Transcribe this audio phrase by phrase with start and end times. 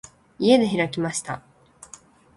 [0.39, 1.43] 家で開きました。